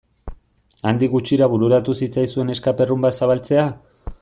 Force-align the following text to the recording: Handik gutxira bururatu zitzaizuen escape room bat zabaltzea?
Handik 0.91 1.11
gutxira 1.17 1.51
bururatu 1.51 1.95
zitzaizuen 2.05 2.51
escape 2.55 2.91
room 2.93 3.07
bat 3.09 3.21
zabaltzea? 3.23 3.71